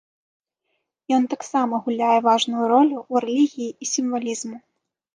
Ён 1.17 1.23
таксама 1.35 1.81
гуляе 1.85 2.17
важную 2.31 2.65
ролю 2.75 2.97
ў 3.13 3.25
рэлігіі 3.29 3.71
і 3.83 3.95
сімвалізму. 3.95 4.57